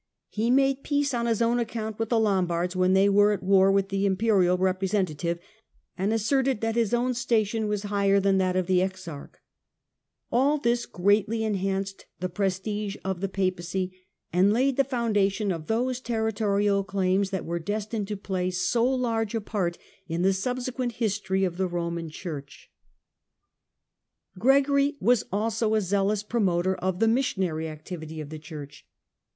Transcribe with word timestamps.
He 0.29 0.49
made 0.49 0.81
peace 0.81 1.13
on 1.13 1.27
his 1.27 1.43
own 1.43 1.59
account 1.59 1.99
with 1.99 2.09
the 2.09 2.19
Lombards 2.19 2.75
when 2.75 2.93
they 2.93 3.07
were 3.07 3.33
at 3.33 3.43
war 3.43 3.71
with 3.71 3.89
the 3.89 4.07
Imperial 4.07 4.57
representative, 4.57 5.37
and 5.95 6.11
asserted 6.11 6.59
that 6.59 6.73
his 6.73 6.91
own 6.91 7.13
station 7.13 7.67
was 7.67 7.83
higher 7.83 8.19
than 8.19 8.39
that 8.39 8.55
of 8.55 8.65
the 8.65 8.81
exarch." 8.81 9.35
\11 10.33 10.63
this 10.63 10.87
greatly 10.87 11.43
enhanced 11.43 12.07
the 12.19 12.29
prestige 12.29 12.97
of 13.05 13.21
the 13.21 13.29
Papacy, 13.29 13.95
ind 14.33 14.51
laid 14.51 14.75
the 14.75 14.83
foundation 14.83 15.51
of 15.51 15.67
those 15.67 15.99
territorial 15.99 16.83
claims 16.83 17.29
that 17.29 17.45
were 17.45 17.59
destined 17.59 18.07
to 18.07 18.17
play 18.17 18.49
so 18.49 18.83
large 18.83 19.35
a 19.35 19.39
part 19.39 19.77
in 20.07 20.23
the 20.23 20.33
subsequent 20.33 20.93
history 20.93 21.43
of 21.43 21.57
the 21.57 21.67
Roman 21.67 22.09
Church. 22.09 22.71
92 24.35 24.39
THE 24.39 24.41
DAWN 24.41 24.49
OF 24.49 24.53
MEDIAEVAL 24.55 24.67
EUROPE 24.67 24.67
Gregory's 24.67 24.91
Gregory 24.95 24.97
was 24.99 25.25
also 25.31 25.75
a 25.75 25.79
zealous 25.79 26.23
promoter 26.23 26.73
of 26.77 26.97
the 26.99 27.07
mission' 27.07 27.41
missions.. 27.41 27.49
ary 27.49 27.69
activity 27.69 28.19
of 28.19 28.29
the 28.29 28.39
Church. 28.39 28.87